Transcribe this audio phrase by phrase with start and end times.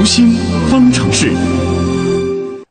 [0.00, 0.32] 读心
[0.70, 1.30] 方程式。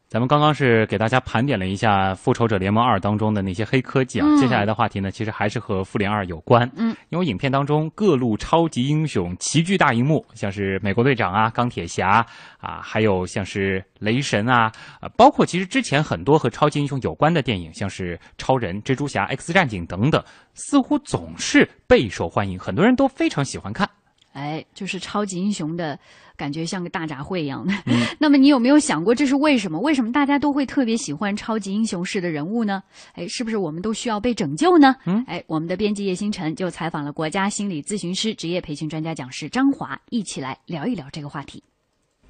[0.07, 6.67] 咱们刚刚是给大家盘点了一下《复仇者联盟二》当中的那些黑科技啊，接下来的话题呢，其实还是和《复联二》有关。
[6.75, 12.25] 嗯，因为影片当中各路超级英雄齐聚大荧幕，像是美国队长啊、钢铁侠
[12.57, 20.19] 啊，还有像是雷神啊，啊，包括其实之前很多和超级英雄有关的电影，像是超人、蜘蛛侠、X 战警等等，
[20.55, 23.87] 似乎总是备受欢迎，很多人都非常喜欢看。
[24.33, 25.99] 哎，就是超级英雄的
[26.39, 27.73] 感觉，像个大杂烩一样的。
[28.17, 29.77] 那么你有没有想过，这是为什么？
[29.81, 32.81] 为什么大家都会特别喜欢超级英雄式的人物呢？
[33.13, 34.95] 哎，是不是我们都需要被拯救呢？
[35.05, 41.61] 嗯，哎，我们的编辑叶星辰就采访了国家心理咨询师职业培训专家讲师张华，一起来聊一聊这个话题。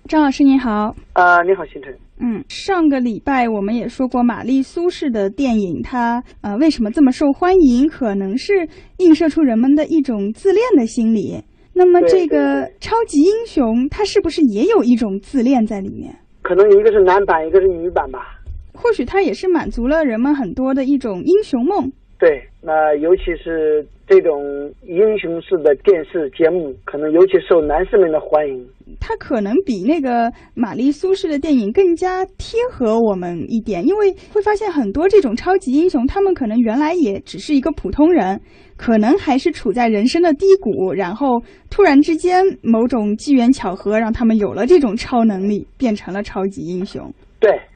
[0.07, 1.95] 张老师您好，啊，你好，星辰。
[2.21, 7.87] 嗯，上个礼拜我们也说过玛丽苏式的电影，它呃为什么这么受欢迎？
[7.87, 8.67] 可能是
[8.97, 11.41] 映射出人们的一种自恋的心理。
[11.79, 16.13] 那么这个超级英雄，他是不是也有一种自恋在里面？
[16.41, 18.37] 可能一个是男版，一个是女版吧。
[18.73, 21.89] 或许他也是满足了人们很多的一种英雄梦。
[22.17, 24.41] 对，那尤其是这种
[24.87, 28.67] 英雄式的电视节目，可能尤其受男士们的欢迎。
[28.99, 38.41] 它可能比那个玛丽苏式的电影更加贴合我们一点，因为会发现很多这种超级英雄，他们可能原来也只是一个普通人，
[38.77, 47.13] 可能还是处在人生的低谷，然后突然之间某种机缘巧合让他们有了这种超能力，变成了超级英雄。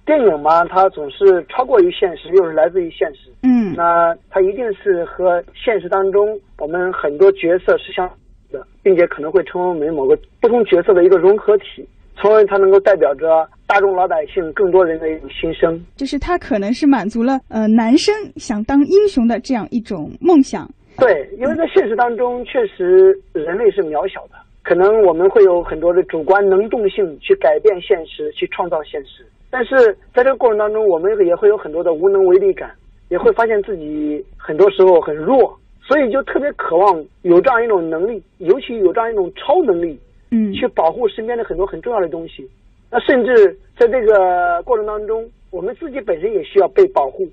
[0.05, 3.29] 对，电影嘛，它总是超过于现实，又是来自于现实。
[3.43, 8.09] 嗯，那它一定是和现实当中我们很多角色是相
[8.51, 15.83] 的，并且可能会成为我们某个不同角色的一个融合体，从而它能够代表着大众老百姓更多人的一种心声。
[15.95, 20.69] 就是它可能是满足了呃男生想当英雄的这样一种梦想。
[20.99, 29.25] 对，因为在现实当中，确实人类是渺小的，可能我们会有很多的主观能动性去改变现实，去创造现实。
[29.53, 32.71] 但是在这个过程当中，我们也会有很多的无能为力感，
[33.09, 39.99] 也会发现自己很多时候很弱，所以就特别渴望有这样一种能力，尤其有这样一种超能力，
[40.31, 42.49] 嗯，去保护身边的很多很重要的东西。
[42.89, 47.27] 那甚至在这个过程当中，我们自己本身也需要被保护、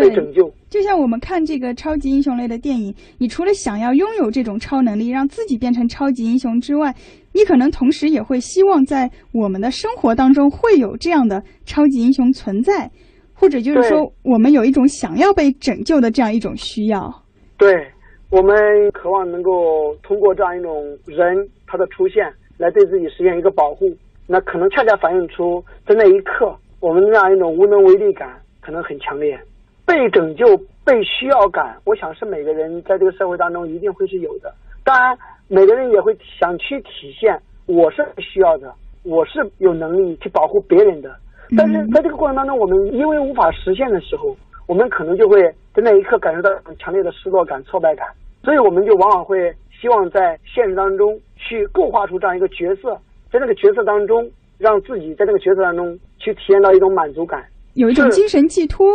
[0.00, 0.50] 被拯救。
[0.70, 6.94] 就像我们看这个超级英雄类的电影，你除了想要拥有这种超能力，让自己变成超级英雄之外，
[7.32, 12.90] 你可能同时也会希望在我们的生活当中会有这样的超级英雄存在，
[13.34, 17.12] 或者就是说，我们有一种想要被拯救的这样一种需要。
[17.58, 17.86] 对，
[18.30, 18.54] 我们
[18.92, 20.72] 渴望能够通过这样一种
[21.06, 21.36] 人
[21.66, 22.24] 他的出现，
[22.56, 23.86] 来对自己实现一个保护。
[24.26, 29.38] 那可能恰恰反映出在那一刻，我们那样一种无能为力感可能很强烈，
[29.86, 30.44] 被拯救、
[30.84, 34.52] 被需要感，我想是每个人在这个社会当中一定会是有的。
[34.84, 35.16] 当然，
[35.48, 38.72] 每个人也会想去体现我是需要的，
[39.02, 41.14] 我是有能力去保护别人的。
[41.56, 45.42] 但是在这个过程当中，我们因为无法实现的时候，我们可能就会
[45.74, 48.06] 在那一刻感受到很强烈的失落感、挫败感，
[48.42, 52.98] 所以我们就往往会希望在现实当中去构画出这样一个角色，
[53.30, 54.28] 在那个角色当中，
[54.58, 57.44] 让自己在这个角色当中去体验到一种满足感，
[57.74, 58.86] 有一种精神寄托。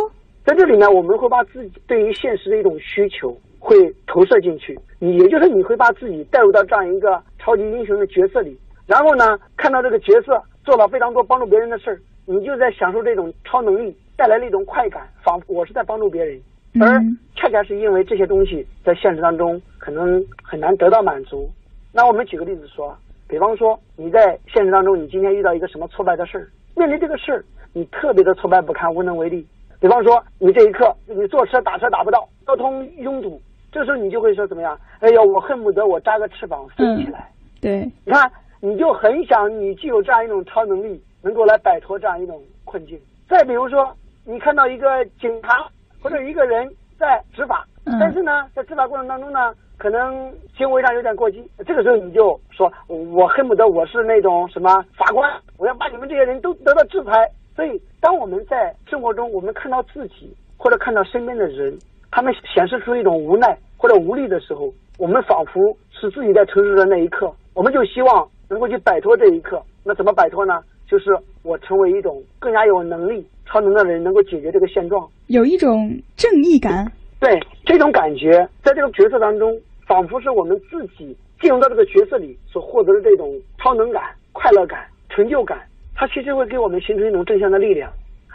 [0.48, 3.76] 在这里呢，我们会把自己对于现实的一种需求会
[4.06, 12.00] 投射进去，你也就是你会把自己带入到这样一个超级英雄的角色里，然后呢，看到这个角色做了非常多帮助别人的事儿。
[12.24, 16.40] 你就在享受这种超能力带来的一种快感，仿佛我是在帮助别人，
[16.80, 16.98] 而
[17.36, 21.46] 恰恰是因为这些东西在现实当中可能很难得到满足。
[21.92, 22.96] 那我们举个例子说，
[23.28, 27.44] 比方说你在现实当中，你今天遇到一个什么挫败的事儿，面对这个事儿，
[27.74, 29.46] 你特别的挫败不堪，无能为力。
[29.80, 33.40] 比方说你这一刻你坐车打车打不到，交通拥堵，
[33.70, 34.78] 这时候你就会说怎么样？
[35.00, 37.30] 哎呀，我恨不得我扎个翅膀飞起来。
[37.60, 38.30] 对，你看，
[38.60, 41.02] 你就很想你具有这样一种超能力。
[41.20, 42.96] 能够来摆脱这样一种困境。
[43.28, 43.92] 再比如说，
[44.24, 45.66] 你看到一个警察
[46.00, 46.64] 或者一个人
[46.96, 47.66] 在执法，
[47.98, 57.28] 但是呢，在执法过程当中呢，可能行为上有点过激，这个时候你就说，我恨不得我是那种什么法官，我要把你们这些人都得到制裁。
[57.56, 61.76] 所以，当我们在生活中，我们看到自己或者看到身边的人，
[62.10, 69.62] 他们显示出一种无奈或者无力的时候，我们仿佛是自己在承受的那一刻，我们就希望能够去摆脱这一刻。
[69.84, 70.62] 那怎么摆脱呢？
[70.88, 71.10] 就是
[71.42, 76.90] 我成为一种更加有能力、超能的人，能够解决这个现状，有一种正义感。
[77.20, 84.02] 对这种感觉，在这个角色当中，仿佛是我们自己进入到这个角色里所获得的这种超能感、
[84.32, 85.58] 快乐感、成就感。
[85.98, 87.90] 它其实会给我们形成一种正向的力量，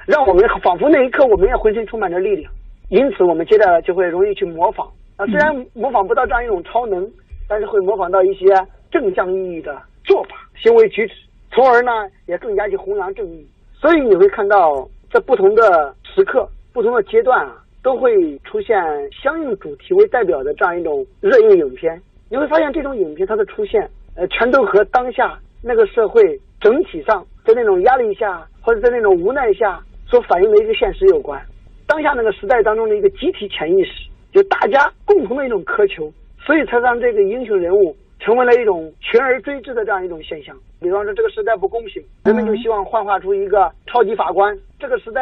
[0.06, 2.52] 让我们仿佛那一刻我们也浑身充满着力量。
[2.90, 7.10] 因此，我们接下来就会容易去模仿啊，虽然模仿不到这样一种超能，
[7.48, 8.48] 但是会模仿到一些
[8.92, 10.32] 正向意义的做法、
[10.62, 11.14] 行为举止。
[11.54, 11.92] 从而呢
[12.26, 13.48] 也更加去弘扬正义。
[13.74, 18.78] 所以你会看到，在不同的时刻、不同的阶段啊，都会出现
[19.12, 21.98] 相应主题为代表的这样一种热映影片。
[22.30, 31.40] 你会发现，这种影片它的出现，呃，全都和当下那个社会整体上在那种压力下，或者在那种无奈下所反映的一个现实有关。
[31.86, 37.96] 当下那个时代当中的一个集体潜意识，就大家共同的一种渴求，所以才让这个英雄人物。
[38.20, 40.56] 成为了一种群而追之的这样一种现象。
[40.80, 45.22] 比方说，这个时代不公平，人们就希望幻化出一个超级法官；这个时代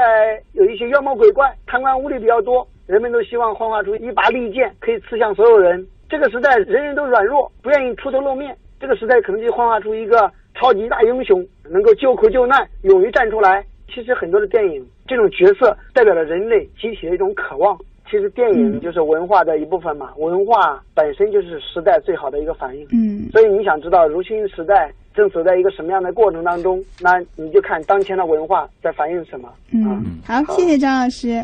[0.53, 5.83] 有一些妖魔鬼怪、贪官污吏比较多，人们都希望幻化出一把利剑，可以刺向所有人。
[6.07, 13.65] 这个时代人人都软弱，不愿意出头露面，这个时代可能就幻化出一个超级大英雄，能够救苦救难，勇于站出来。
[13.91, 17.75] 其实很多的电影，这种角色代表了人类集体的一种渴望。
[18.05, 22.85] 其实电影就是文化的一部分嘛，文化本身就是时代最好的一个反应。
[22.93, 29.51] 嗯，所以你想知道如今时代正走在一个什么样的过程当中，那你就看当前的文化在反映什么。
[29.73, 31.41] 嗯，好，谢谢张老师。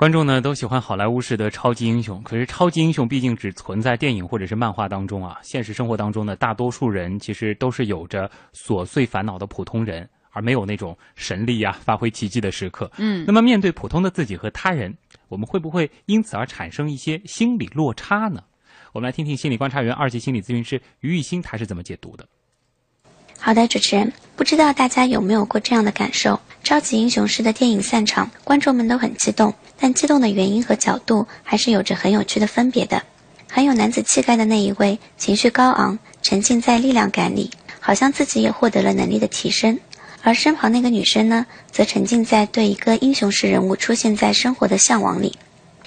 [0.00, 12.90] 观众呢都喜欢好莱坞式的超级英雄，可是超级英雄毕竟只存在电影或者是漫画当中啊，现实生活当中呢大多数人其实都是有着琐碎烦恼的普通人，而没有那种神力呀、发挥奇迹的时刻。
[12.96, 14.96] 嗯，那么面对普通的自己和他人。
[15.28, 18.42] 我们会不会因此而产生一些心理落差呢？
[18.94, 22.26] 我们来听听心理观察员、二级心理咨询师于玉欣他是怎么解读的。
[23.42, 33.02] 好的，主持人，不知道大家有没有过这样的感受：超级英雄式的电影散场，观众们都很激动，但激动的原因和角度还是有着很有趣的分别的。
[33.48, 37.50] 很有男子气概的那一位，情绪高昂，沉浸在力量感里，
[37.80, 39.76] 好像自己也获得了能力的提升。
[40.22, 45.36] 而身旁那个女生呢，则沉浸在对一个英雄式人物出现在生活的向往里。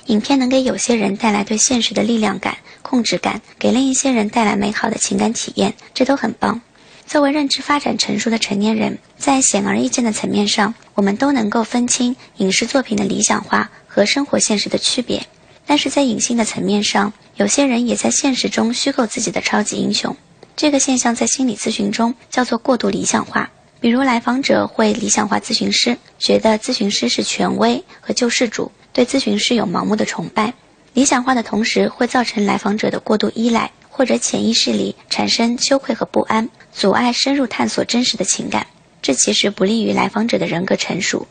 [0.08, 6.60] 影片能给有些人带来对现实的力量感、控制感，给另一些人带来美好的情感体验，这都很棒。
[7.06, 15.26] 作为认知发展成熟的成年人，在显而易见的层面上，我们都能够分清影视作品的理想化和生活现实的区别。
[15.66, 20.16] 但是在隐性的层面上，有些人也在现实中虚构自己的超级英雄。
[20.56, 23.50] 这个现象在心理咨询中叫做过度理想化。
[23.80, 30.54] 比如，来访者会理想化咨询师，觉得咨询师是权威和救世主，对咨询师有盲目的崇拜。
[30.94, 38.66] 理想化的同时，会造成来访者的过度依赖，或者潜意识里产生羞愧和不安，阻碍深入探索真实的情感。
[39.04, 41.28] 这其实不利于来访者的人格成熟。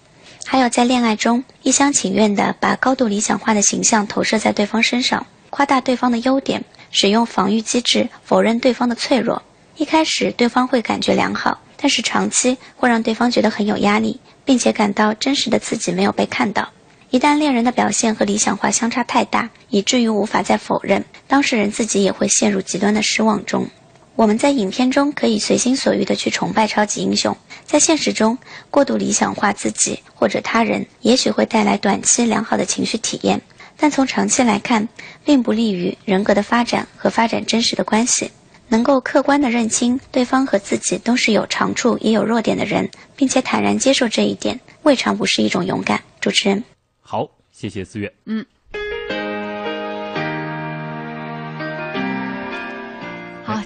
[0.47, 9.43] 还有，在恋爱中一厢情愿地把高度理想化的形象投射在对方身上，夸大对方的优点，使用防御机制否认对方的脆弱。
[9.77, 11.59] 一开始，对方会感觉良好。
[11.77, 16.69] 但是长期会让对方觉得很有压力，并且感到真实的自己没有被看到。
[17.11, 23.67] 一旦恋人的表现和理想化相差太大，以至于无法再否认，当事人自己也会陷入极端的失望中。
[24.15, 27.35] 我们在影片中可以随心所欲地去崇拜超级英雄，
[27.65, 28.37] 在现实中
[28.71, 33.41] 过度理想化自己或者他人，也许会带来短期良好的情绪体验，
[33.77, 34.87] 但从长期来看，
[35.25, 38.31] 并不利于人格的发展和发展真实的关系。
[38.69, 46.03] 能够客观地认清对方和自己都是有长处也有弱点的人，并且坦然接受这一点，未尝不是一种勇敢。
[46.21, 46.63] 主持人，
[47.01, 48.13] 好，谢谢思月。
[48.27, 48.45] 嗯。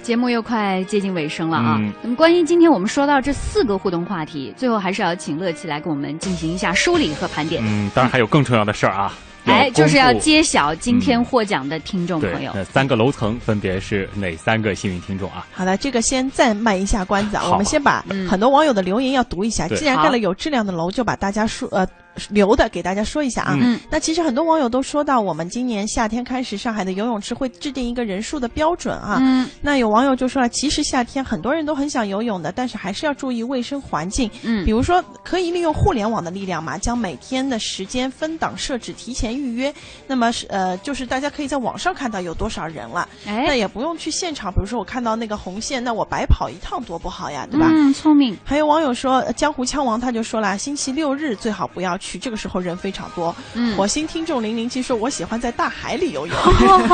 [0.07, 1.77] 节目又快接近尾声了啊。
[2.01, 7.61] 那么，关于今天我们说到这四个互动话题，最后还是要请乐琪来给我们进行一下梳理和盘点。
[7.65, 9.13] 嗯，当然还有更重要的事儿啊。
[9.43, 12.53] 哎，就是要揭晓今天获奖的听众朋友。
[12.55, 15.45] 那三个楼层分别是哪三个幸运听众啊？
[15.51, 17.43] 好的，这个先暂卖一下关子啊。
[17.51, 19.67] 我们先把很多网友的留言要读一下。
[19.67, 21.85] 既然盖了有质量的楼，就把大家说呃。
[22.29, 29.17] 留的给大家说一下啊，嗯那其实很多网友都说到，我们今年夏天开始，上海的游泳池会制定一个人数的标准啊。
[29.21, 34.29] 嗯那有网友就说了，其实夏天很多人都很想游泳的，但是还是要注意卫生环境。
[34.43, 39.73] 嗯，比如说可以利用互联网的力量嘛，将每天的时间分档设置，提前预约。
[40.07, 44.51] 那么是呃，就是大家可以在网上看到有多少人了，哎那也不用去现场。
[44.51, 47.67] 比如说我看到那个红线，那我白跑一趟多不好呀，对吧？
[47.69, 48.37] 嗯，聪明。
[48.43, 52.06] 还有网友说，江湖枪王他就说了，星期六日最好不要去。
[52.07, 53.35] 去这个时候人非常多。
[53.53, 56.35] 嗯火星听众零零七说：“我喜欢在大海里游泳，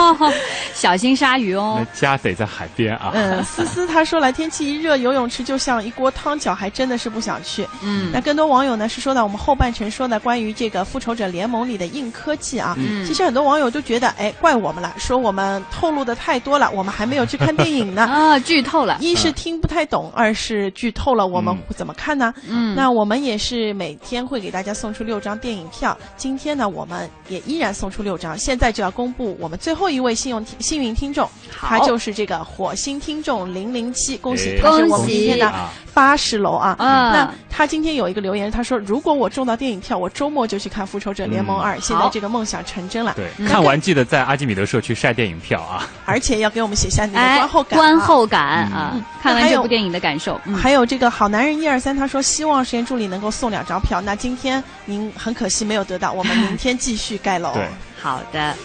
[0.73, 3.11] 小心鲨鱼哦。”家得在海边啊。
[3.13, 7.67] 嗯，思思他说了，天气一热，游泳池就像一锅汤，饺还真的是不想去。
[7.83, 12.73] 嗯，那更多网友呢是说到我们后半程说的关于这个复仇者联盟里的硬科技啊。
[12.77, 18.03] 嗯，其实很多网友都觉得，哎，怪我们了，说我们透露的太多了，我们还没有去看电影呢。
[18.09, 18.97] 啊，剧透了。
[18.99, 22.33] 一是听不太懂，二是剧透了，我们怎么看呢？
[22.49, 25.02] 嗯，那我们也是每天会给大家送出。
[25.03, 25.95] 出六张电影票。
[26.15, 28.37] 今天呢，我们也依然送出六张。
[28.37, 35.51] 现在就要公布我们最后一位幸运幸运听众，他就是这个火星听众零零七，恭喜他是我们今天的
[35.93, 36.75] 八十楼啊。
[36.79, 43.13] 那他今天有一个留言，他说：“如果我中到电影票，我周末就去看《复仇者联盟二》。”现在这个梦想成真了。
[43.15, 47.77] 对，看完记得在阿基米德社区晒电影票啊， 而且要给我们写下你的观后感。
[47.77, 48.41] 观后感
[48.71, 50.39] 啊，看完这部电影的感受。
[50.55, 54.01] 还有这个好男人一二三，他说希望实验助理能够送两张票。
[54.01, 57.51] 那今天您很可惜没有得到，我们明天继续盖楼。
[57.57, 57.67] 对，
[57.99, 58.55] 好的。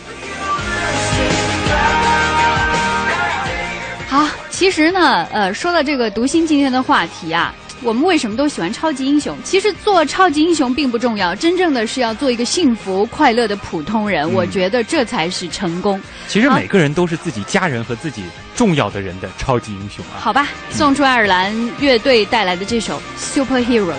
[4.07, 7.55] 好，其实呢，呃，说到这个读心今天的话题啊。
[7.83, 9.37] 我们为什么都喜欢超级英雄？
[9.45, 14.33] 其实做超级英雄并不重要，真正的是要做一个幸福快乐的普通人。
[14.33, 16.01] 我觉得这才是成功。
[16.27, 18.23] 其实每个人都是自己家人和自己
[18.55, 20.19] 重要的人的超级英雄啊。
[20.19, 23.93] 好吧，送出爱尔兰乐队带来的这首《Super Heroes》。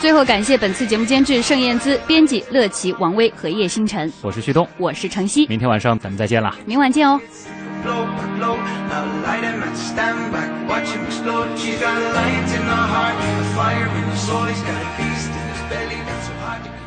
[0.00, 4.12] 最后感谢本次节目监制盛燕姿，编辑乐琪、王威和叶星辰。
[4.22, 5.46] 我是旭东，我是程曦。
[5.46, 6.54] 明天晚上咱们再见啦。
[6.66, 7.20] 明晚见哦。
[7.82, 8.04] Blow,
[8.36, 8.56] blow.
[8.88, 11.58] Now light him and stand back, watch him explode.
[11.58, 14.44] She's got a lion in her heart, a fire in his soul.
[14.44, 16.79] He's got a beast in his belly that's so hard to.